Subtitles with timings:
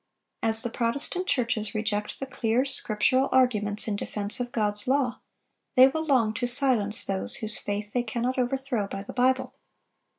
[0.41, 5.19] As the Protestant churches reject the clear, scriptural arguments in defense of God's law,
[5.75, 9.53] they will long to silence those whose faith they cannot overthrow by the Bible.